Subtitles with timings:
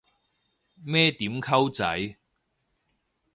[0.83, 2.17] 咩點溝仔